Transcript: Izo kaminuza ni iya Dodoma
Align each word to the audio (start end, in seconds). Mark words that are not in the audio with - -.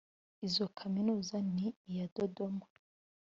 Izo 0.47 0.65
kaminuza 0.77 1.35
ni 1.53 1.67
iya 1.89 2.05
Dodoma 2.15 2.65